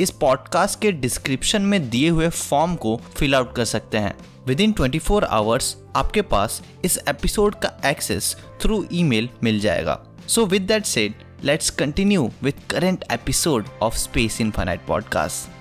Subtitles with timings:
[0.00, 4.14] इस पॉडकास्ट के डिस्क्रिप्शन में दिए हुए फॉर्म को फिल आउट कर सकते हैं।
[4.46, 10.04] With in twenty four hours आपके पास इस एपिसोड का एक्सेस थ्रू ईमेल मिल जाएगा।
[10.28, 15.55] So with that let's continue with current episode of Space in Infinite podcast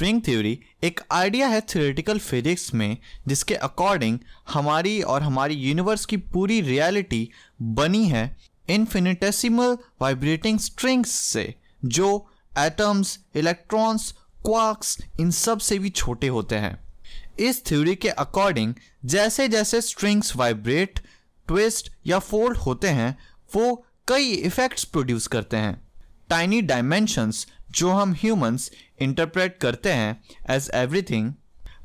[0.00, 2.96] string theory एक आइडिया है थ्योरेटिकल फिजिक्स में,
[3.28, 4.18] जिसके अकॉर्डिंग
[4.48, 7.28] हमारी और हमारी यूनिवर्स की पूरी रियलिटी
[7.62, 8.22] बनी है
[8.68, 14.10] इन्फिनिटेसिमल वाइब्रेटिंग स्ट्रिंग्स से, जो एटम्स इलेक्ट्रॉन्स
[14.44, 16.74] क्वार्क्स इन सबसे भी छोटे होते हैं।
[17.38, 21.00] इस थ्योरी के अकॉर्डिंग जैसे जैसे स्ट्रिंग्स वाइब्रेट
[21.48, 23.16] ट्विस्ट या फोल्ड होते हैं,
[23.56, 25.80] वो कई इफेक्ट्स प्रोड्यूस करते हैं।
[26.30, 31.32] टाइनी डायमेंशंस जो हम ह्यूमंस इंटरप्रेट करते हैं एज एवरीथिंग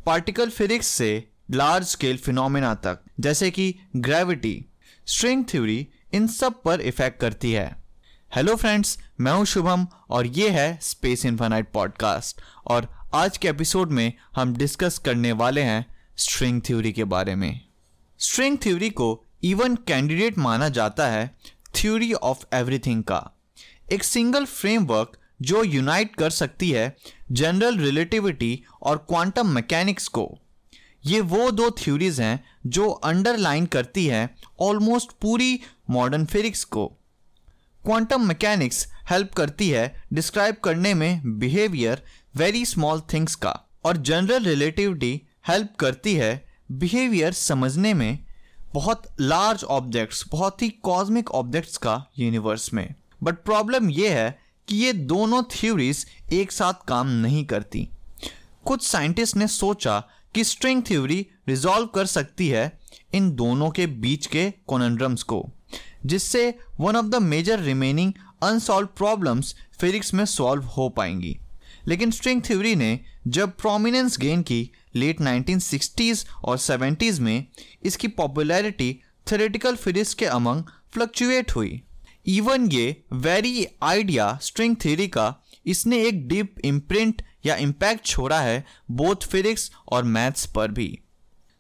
[0.06, 4.66] पार्टिकल फिजिक्स से लार्ज स्केल फिनोमिना तक, जैसे कि ग्रेविटी
[5.08, 7.76] स्ट्रिंग थ्योरी इन सब पर इफ़ेक्ट करती है।
[8.32, 13.92] हेलो फ्रेंड्स मैं हूँ शुभम और ये है स्पेस इन्फानाइट पॉडकास्ट और आज के एपिसोड
[13.92, 15.86] में हम डिस्कस करने वाले हैं
[16.18, 17.62] स्ट्रिंग थ्योरी के बारे में।
[18.20, 21.28] स्ट्रिंग थ्योरी को इवन कैंडिडेट माना जाता है
[21.76, 23.22] थ्योरी ऑफ़ एवरीथिंग का।
[23.92, 26.96] एक सिंगल फ्रेमवर्क जो यूनाइट कर सकती है
[27.32, 30.38] जनरल रिलेटिविटी और क्वांटम मैकेनिक्स को।
[31.06, 36.88] ये वो दो थ्योरीज हैं जो अंडरलाइन करती है ऑलमोस्ट पूरी मॉडर्न फिजिक्स को।
[37.84, 42.02] क्वांटम मैकेनिक्स हेल्प करती है डिस्क्राइब करने में बिहेवियर
[42.36, 48.26] वेरी स्मॉल थिंग्स का और जनरल रिलेटिविटी हेल्प करती है बिहेवियर समझने में
[48.74, 54.76] बहुत लार्ज ऑब्जेक्ट्स बहुत ही कॉस्मिक ऑब्जेक्ट्स का यूनिवर्स में। बट प्रॉब्लम यह है कि
[54.76, 57.90] ये दोनों थ्योरीज एक साथ काम नहीं करती।
[58.66, 60.04] कुछ साइंटिस्ट ने सोचा
[60.36, 62.80] कि स्ट्रिंग थ्योरी रिजॉल्व कर सकती है
[63.14, 65.50] इन दोनों के बीच के कोनड्रम्स को,
[66.06, 71.40] जिससे one of the major remaining unsolved problems physics में सॉल्व हो पाएँगी।
[71.88, 77.46] लेकिन स्ट्रिंग थ्योरी ने जब प्रोमिनेंस गेन की लेट 1960s और 70s में,
[77.84, 79.00] इसकी पॉपुलैरिटी
[79.32, 81.82] थेरेटिकल फिजिक्स के अमंग फ्लक्चुएट हुई।
[82.28, 88.66] इवन ये वेरी आइडिया स्ट्रिंग थ्योरी का इसने एक डीप इम्प्रिंट या इम्पैक्ट छोड़ा है
[88.92, 91.00] बोथ फिजिक्स और मैथ्स पर भी।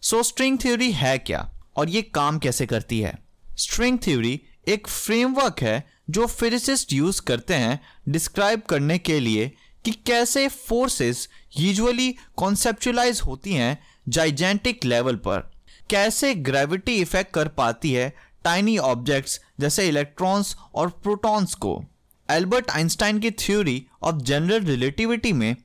[0.02, 3.18] सो स्ट्रिंग थ्योरी है क्या और ये काम कैसे करती है?
[3.58, 9.52] स्ट्रिंग थ्योरी एक फ्रेमवर्क है जो फिजिसिस्ट यूज़ करते हैं डिस्क्राइब करने के लिए
[9.86, 13.78] कि कैसे फोर्सेस यूजुअली कॉन्सेप्चुलाइज होती हैं
[14.10, 15.52] जाइजेंटिक लेवल पर।
[15.90, 18.14] कैसे ग्रेविटी इफ़ेक्ट कर पाती है
[18.46, 21.84] टाइनी ऑब्जेक्ट्स जैसे इलेक्ट्रॉन्स और प्रोटॉन्स को।
[22.30, 25.56] एल्बर्ट आइंस्टाइन की थ्योरी ऑफ़ जनरल रिलेटिविटी में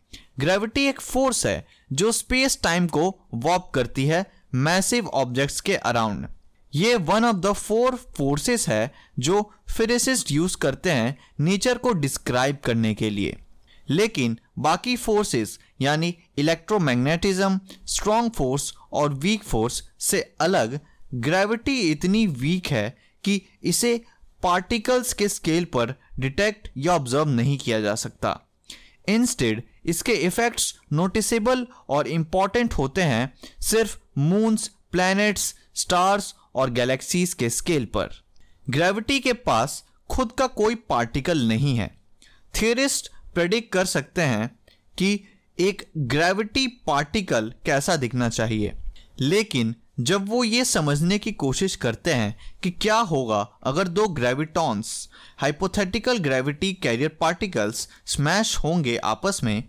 [0.41, 3.03] ग्रेविटी एक फोर्स है, जो स्पेस टाइम को
[3.35, 4.25] वॉप करती है
[4.55, 6.27] मैसिव ऑब्जेक्ट्स के अराउंड
[6.75, 12.59] ये one of the four forces है, जो फिजिसिस्ट यूज़ करते हैं नेचर को डिस्क्राइब
[12.65, 13.37] करने के लिए।
[13.91, 20.79] लेकिन बाकी फोर्सेस यानी इलेक्ट्रोमैग्नेटिज्म स्ट्रॉन्ग फोर्स और वीक फोर्स से अलग
[21.15, 24.05] ग्रेविटी इतनी वीक है कि इसे
[24.43, 28.41] पार्टिकल्स के स्केल पर डिटेक्ट या ऑब्ज़र्व नहीं किया जा सकता।
[29.09, 37.51] इंस्टेड इसके इफेक्ट्स नोटिसेबल और इंपॉर्टेंट होते हैं सिर्फ़ मून्स प्लैनेट्स स्टार्स और गैलेक्सीज के
[37.51, 38.09] स्केल पर।
[38.71, 42.01] ग्रेविटी के पास खुद का कोई पार्टिकल नहीं है।
[42.63, 44.59] थियरिस्ट प्रेडिक्ट कर सकते हैं
[44.99, 45.21] कि
[45.61, 48.73] एक ग्रेविटी पार्टिकल कैसा दिखना चाहिए।
[49.21, 55.09] लेकिन जब वो ये समझने की कोशिश करते हैं कि क्या होगा अगर दो gravitons
[55.39, 59.65] hypothetical gravity carrier particles smash होंगे आपस में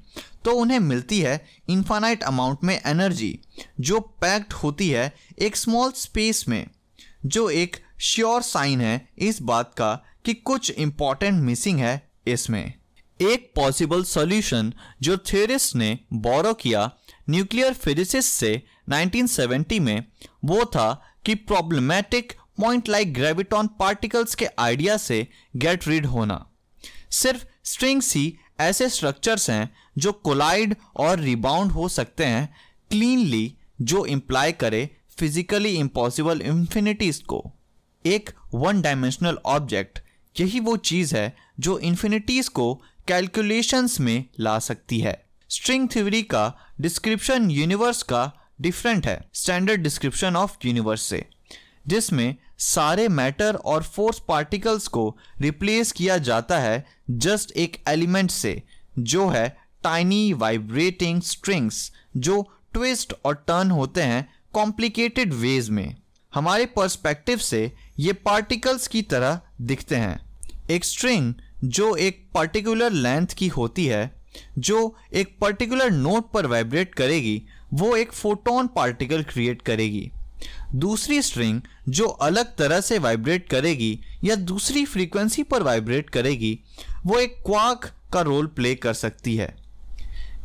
[0.45, 3.39] तो उन्हें मिलती है इन्फानाइट अमाउंट में एनर्जी
[3.79, 6.67] जो पैक्ड होती है एक स्मॉल स्पेस में,
[7.25, 12.73] जो एक श्योर साइन है इस बात का कि कुछ इंपॉर्टेंट मिसिंग है इसमें।
[13.21, 16.91] एक पॉसिबल सॉल्यूशन जो थेरिस्ट ने बोरो किया
[17.29, 20.05] न्यूक्लियर फिजिसिस्ट से 1970 में
[20.45, 26.45] वो था कि problematic point like graviton particles के आइडिया से गेट रीड होना।
[27.11, 32.55] सिर्फ़ स्ट्रिंग्स ही ऐसे स्ट्रक्चर्स हैं जो कोलाइड और रिबाउंड हो सकते हैं
[32.89, 37.51] क्लीनली जो इंप्लाई करे फिजिकली इम्पॉसिबल इंफिनिटीज को।
[38.05, 39.99] एक वन डायमेंशनल ऑब्जेक्ट
[40.39, 46.57] यही वो चीज़ है जो इन्फिनिटीज को कैलकुलेशंस में ला सकती है। स्ट्रिंग थ्योरी का
[46.81, 48.31] डिस्क्रिप्शन यूनिवर्स का
[48.61, 51.25] डिफरेंट है, स्टैंडर्ड डिस्क्रिप्शन ऑफ़ यूनिवर्स से,
[51.87, 58.63] जिसमें सारे मैटर और फोर्स पार्टिकल्स को रिप्लेस किया जाता है जस्ट एक एलिमेंट से,
[58.99, 62.41] जो है टाइनी वाइब्रेटिंग स्ट्रिंग्स जो
[62.73, 65.95] ट्विस्ट और टर्न होते हैं कॉम्प्लिकेटेड वेज में।
[66.35, 70.19] हमारे पर्सपेक्टिव से ये पार्टिकल्स की तरह दिखते हैं।
[70.69, 71.33] एक स्ट्रिंग
[71.63, 74.20] जो एक पर्टिकुलर लेंथ की होती है
[74.57, 77.41] जो एक पर्टिकुलर नोट पर वाइब्रेट करेगी,
[77.73, 80.11] वो एक फोटोन पार्टिकल क्रिएट करेगी।
[80.75, 86.59] दूसरी स्ट्रिंग जो अलग तरह से वाइब्रेट करेगी या दूसरी फ्रीक्वेंसी पर वाइब्रेट करेगी,
[87.05, 89.55] वो एक क्वाक का रोल प्ले कर सकती है।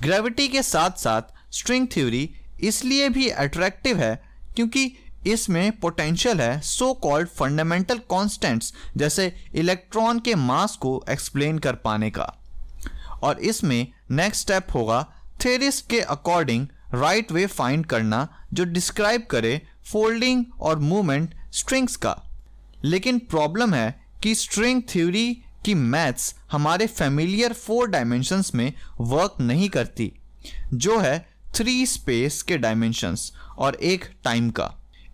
[0.01, 2.29] ग्रेविटी के साथ साथ स्ट्रिंग थ्योरी
[2.61, 4.15] इसलिए भी अट्रैक्टिव है
[4.57, 4.93] क्योंकि
[5.27, 12.11] इसमें पोटेंशियल है सो कॉल्ड फंडामेंटल कॉन्स्टेंट्स जैसे इलेक्ट्रॉन के मास को एक्सप्लेन कर पाने
[12.11, 12.33] का।
[13.23, 15.03] और इसमें नेक्स्ट स्टेप होगा
[15.45, 22.17] थेरिस के अकॉर्डिंग राइट वे फाइंड करना, जो डिस्क्राइब करे फोल्डिंग और मूवमेंट स्ट्रिंग्स का।
[22.85, 25.33] लेकिन प्रॉब्लम है कि स्ट्रिंग थ्योरी
[25.65, 30.13] की मैथ्स हमारे फेमिलियर फोर डायमेंशंस में वर्क नहीं करती,
[30.75, 31.19] जो है
[31.55, 34.71] थ्री स्पेस के डायमेंशंस और एक टाइम का।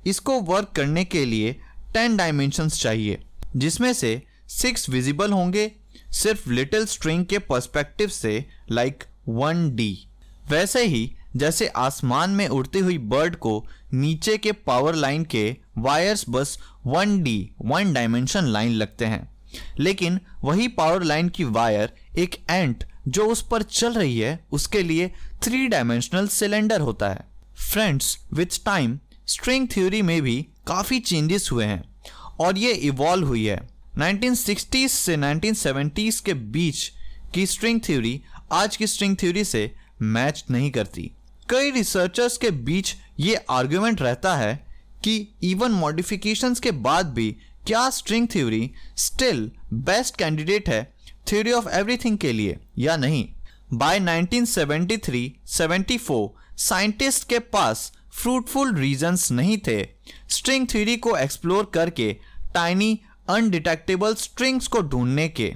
[0.06, 1.52] इसको वर्क करने के लिए
[1.94, 3.22] टेन डायमेंशंस चाहिए,
[3.56, 5.70] जिसमें से सिक्स विजिबल होंगे
[6.12, 10.06] सिर्फ़ लिटिल स्ट्रिंग के पर्सपेक्टिव से लाइक वन डी
[10.50, 16.24] वैसे ही, जैसे आसमान में उड़ती हुई बर्ड को नीचे के पावर लाइन के वायर्स
[16.28, 19.32] बस one D one dimension line लगते हैं।
[19.78, 24.82] लेकिन वही पावर लाइन की वायर एक एंट जो उस पर चल रही है, उसके
[24.82, 25.12] लिए
[25.42, 27.24] थ्री डायमेंशनल सिलेंडर होता है।
[27.72, 31.94] Friends with time string theory में भी काफ़ी चेंजेस हुए हैं
[32.40, 36.92] और ये इवॉल्व हुई है। 1960s से 1970s के बीच
[37.34, 38.22] की स्ट्रिंग थ्योरी
[38.52, 41.10] आज की स्ट्रिंग थ्योरी से मैच नहीं करती।
[41.48, 44.66] कई रिसर्चर्स के बीच ये आर्ग्यूमेंट रहता है
[45.04, 47.36] कि इवन मॉडिफिकेशंस के बाद भी
[47.66, 50.94] क्या string theory still best candidate है
[51.28, 53.28] थ्योरी ऑफ़ एवरीथिंग के लिए या नहीं?
[53.72, 59.88] बाय 1973-74 साइंटिस्ट के पास फ्रूटफुल रीजंस नहीं थे।
[60.28, 62.16] स्ट्रिंग थ्योरी को एक्सप्लोर करके
[62.54, 63.00] टाइनी
[63.32, 65.52] अनडिटेक्टेबल स्ट्रिंग्स को ढूँढने के,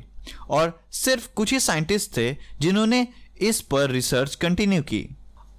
[0.51, 3.07] और सिर्फ़ कुछ ही साइंटिस्ट थे जिन्होंने
[3.41, 5.09] इस पर रिसर्च कंटिन्यू की।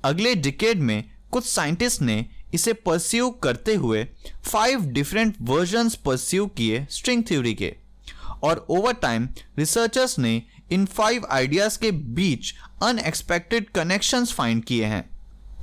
[0.06, 4.04] अगले डिकेड में कुछ साइंटिस्ट ने इसे परस्यू करते हुए
[4.44, 7.74] फाइव डिफरेंट वर्जन्स परस्यू किए स्ट्रिंग थ्योरी के,
[8.44, 9.28] और ओवर टाइम
[9.60, 10.42] रिसर्चर्स ने
[10.72, 12.54] इन फाइव आइडियाज़ के बीच
[12.84, 15.04] अनएक्सपेक्टेड कनेक्शंस फाइंड किए हैं।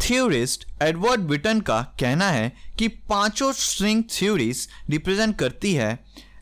[0.01, 5.93] थ्योरिस्ट एडवर्ड बिटन का कहना है कि पाँचों स्ट्रिंग थ्योरीज रिप्रेजेंट करती है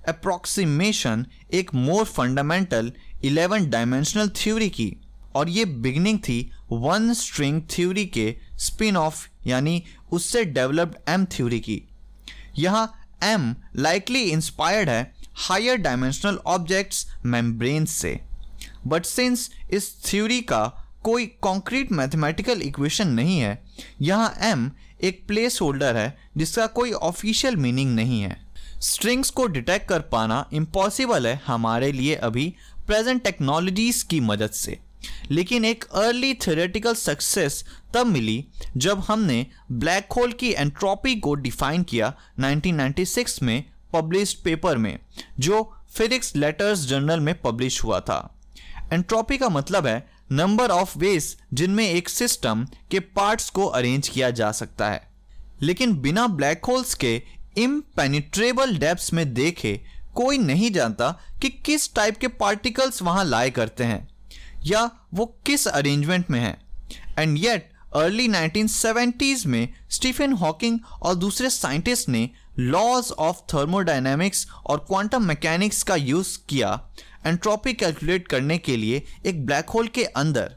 [0.08, 2.92] अप्रोक्सीमेशन एक more fundamental
[3.24, 4.96] eleven dimensional theory की,
[5.36, 9.82] और ये बिगनिंग थी वन स्ट्रिंग थ्योरी के स्पिन ऑफ़ यानी
[10.12, 11.82] उससे डेवलप्ड एम थ्योरी की।
[12.58, 12.92] यहाँ
[13.24, 18.18] एम लाइकली इंस्पायर्ड है हायर डायमेंशनल ऑब्जेक्ट्स मेम्ब्रेन से।
[18.86, 20.64] बट सिंस इस थ्योरी का
[21.04, 23.62] कोई कॉन्क्रीट मैथमेटिकल इक्वेशन नहीं है,
[24.02, 24.70] यहाँ एम
[25.00, 28.36] एक प्लेस होल्डर है जिसका कोई ऑफिशियल मीनिंग नहीं है।
[28.82, 32.54] स्ट्रिंग्स को डिटेक्ट कर पाना इम्पॉसिबल है हमारे लिए अभी
[32.86, 34.78] प्रेजेंट टेक्नोलॉजीज़ की मदद से।
[35.30, 37.64] लेकिन एक अर्ली थ्योरेटिकल सक्सेस
[37.94, 38.44] तब मिली
[38.76, 44.98] जब हमने ब्लैक होल की एंट्रोपी को डिफाइन किया 1996 में पब्लिश्ड पेपर में,
[45.38, 48.40] जो फिजिक्स लेटर्स जर्नल में पब्लिश हुआ था।
[48.92, 54.30] एंट्रोपी का मतलब है नंबर ऑफ़ वेज जिनमें एक सिस्टम के पार्ट्स को अरेंज किया
[54.30, 55.12] जा सकता है।
[55.62, 57.22] लेकिन बिना ब्लैक होल्स के
[57.58, 59.80] इम्पेनिट्रेबल डेप्स में देखे,
[60.14, 61.10] कोई नहीं जानता
[61.42, 64.08] कि किस टाइप के पार्टिकल्स वहाँ लाए करते हैं,
[64.64, 66.56] या वो किस अरेंजमेंट में है।
[67.18, 72.28] एंड येट अर्ली 1970s में स्टीफन हॉकिंग और दूसरे साइंटिस्ट ने
[72.58, 76.70] लॉज ऑफ़ थर्मोडाइनमिक्स और क्वांटम मैकेनिक्स का यूज़ किया
[77.26, 80.56] एंट्रोपी कैलकुलेट करने के लिए एक ब्लैक होल के अंदर,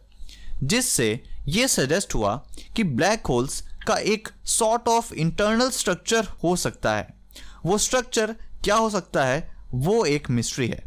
[0.64, 2.36] जिससे ये सजेस्ट हुआ
[2.76, 7.08] कि ब्लैक होल्स का एक सॉर्ट ऑफ़ इंटरनल स्ट्रक्चर हो सकता है।
[7.66, 9.56] वो स्ट्रक्चर क्या हो सकता है?
[9.72, 10.84] वो एक मिस्ट्री है।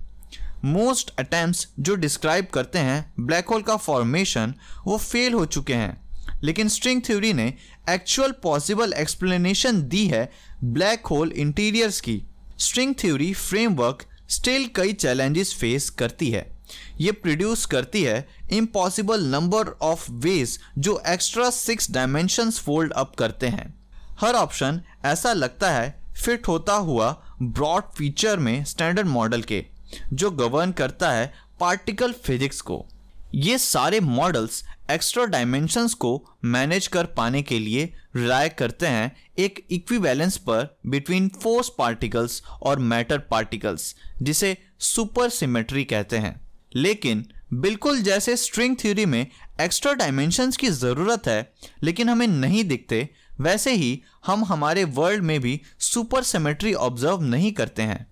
[0.64, 4.54] मोस्ट अटैम्प्ट जो डिस्क्राइब करते हैं ब्लैक होल का फॉर्मेशन
[4.86, 6.08] वो फेल हो चुके हैं।
[6.42, 7.54] लेकिन स्ट्रिंग थ्योरी ने
[7.90, 10.32] एक्चुअल पॉसिबल एक्सप्लेनेशन दी है
[10.64, 12.22] ब्लैक होल इंटीरियर्स की।
[12.58, 16.57] स्ट्रिंग थ्योरी फ्रेमवर्क स्टिल कई चैलेंजेस फेस करती है।
[17.00, 23.48] ये प्रोड्यूस करती है इम्पॉसिबल नंबर ऑफ़ वेज जो extra six dimensions fold up करते
[23.48, 23.74] हैं।
[24.20, 27.10] हर ऑप्शन ऐसा लगता है फिट होता हुआ
[27.42, 29.64] ब्रॉड फीचर में स्टैंडर्ड मॉडल के,
[30.12, 32.86] जो गवर्न करता है पार्टिकल फिजिक्स को।
[33.34, 37.84] ये सारे मॉडल्स एक्स्ट्रा डायमेंशंस को मैनेज कर पाने के लिए
[38.16, 45.84] रिलाय करते हैं एक इक्विवेलेंस पर बिटवीन फोर्स पार्टिकल्स और मैटर पार्टिकल्स जिसे सुपर सिमेट्री
[45.84, 49.26] कहते हैं। लेकिन, बिल्कुल जैसे स्ट्रिंग थ्योरी में
[49.60, 53.08] एक्स्ट्रा डायमेंशंस की ज़रूरत है, लेकिन हमें नहीं दिखते,
[53.40, 58.06] वैसे ही हम हमारे वर्ल्ड में भी सुपर सेमेट्री ऑब्ज़र्व नहीं करते हैं।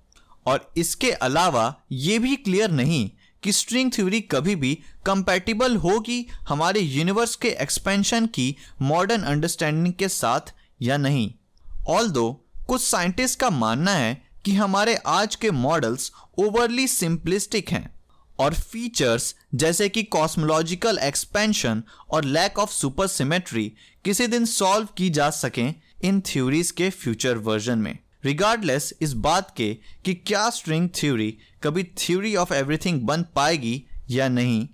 [0.47, 3.11] और इसके अलावा ये भी क्लियर नहीं
[3.43, 10.09] कि स्ट्रिंग थ्योरी कभी भी कंपैटिबल होगी हमारे यूनिवर्स के एक्सपेंशन की मॉडर्न अंडरस्टैंडिंग के
[10.09, 10.41] साथ
[10.83, 11.35] या नहीं।
[11.89, 12.09] ऑल
[12.67, 17.96] कुछ साइंटिस्ट का मानना है कि हमारे आज के मॉडल्स ओवरली सिंपलिस्टिक हैं।
[18.39, 23.73] और फीचर्स जैसे कि कॉस्मोलॉजिकल एक्सपेंशन और लैक ऑफ़ सुपर सिमेट्री
[24.05, 25.75] किसी दिन सॉल्व की जा सकें
[26.05, 29.73] इन थ्योरीज के फ्यूचर वर्जन में। रिगार्डलेस इस बात के
[30.05, 34.69] कि क्या स्ट्रिंग थ्योरी कभी थ्योरी ऑफ़ एवरीथिंग बन पाएगी या नहीं,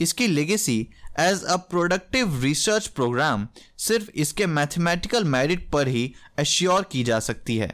[0.00, 0.78] इसकी legacy
[1.20, 3.46] as a productive research programme
[3.78, 7.70] सिर्फ़ इसके मैथमेटिकल मेरिट पर ही एश्योर की जा सकती है।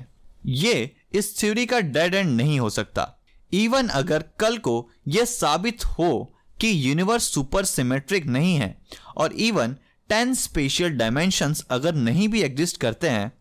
[0.46, 3.12] ये इस थ्योरी का डेड एंड नहीं हो सकता।
[3.52, 8.76] इवन अगर कल को यह साबित हो कि यूनिवर्स सुपर सिमेट्रिक नहीं है,
[9.16, 9.76] और इवन
[10.08, 13.32] टेन स्पेशियल डायमेंशंस अगर नहीं भी एग्जिस्ट करते हैं,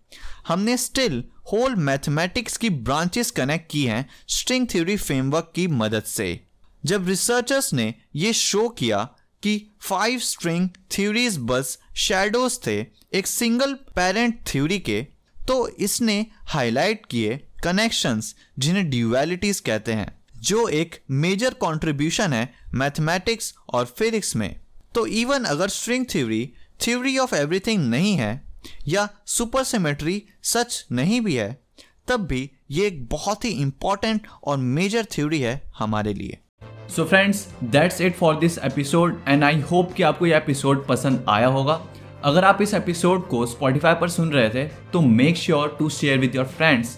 [0.48, 6.48] हमने स्टिल होल मैथमेटिक्स की ब्रांचेस कनेक्ट की हैं स्ट्रिंग थ्योरी फ्रेमवर्क की मदद से।
[6.86, 9.04] जब रिसर्चर्स ने यह शो किया
[9.44, 12.80] कि फाइव स्ट्रिंग थ्योरीज बस शेडोज थे
[13.14, 15.02] एक सिंगल पेरेंट थ्योरी के
[15.48, 20.08] तो इसने हाईलाइट किए कनेक्शंस जिन्हें ड्यूअलिटीज कहते हैं,
[20.40, 24.56] जो एक मेजर कंट्रीब्यूशन है मैथमेटिक्स और फिजिक्स में।
[24.96, 26.46] तो इवन अगर string theory
[26.82, 28.42] theory of everything नहीं है,
[28.88, 31.58] या सुपर सिमेट्री सच नहीं भी है,
[32.08, 36.38] तब भी ये एक बहुत ही इंपॉर्टेंट और मेजर थ्योरी है हमारे लिए।
[36.96, 41.26] So friends that's it for this episode and I hope कि आपको यह एपिसोड पसंद
[41.30, 41.82] आया होगा।
[42.24, 46.20] अगर आप इस एपिसोड को स्पॉटिफाई पर सुन रहे थे तो make sure to share
[46.20, 46.98] with your friends